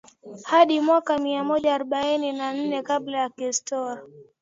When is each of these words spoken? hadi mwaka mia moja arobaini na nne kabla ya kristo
hadi 0.43 0.79
mwaka 0.81 1.17
mia 1.17 1.43
moja 1.43 1.75
arobaini 1.75 2.31
na 2.31 2.53
nne 2.53 2.81
kabla 2.83 3.17
ya 3.17 3.29
kristo 3.29 3.97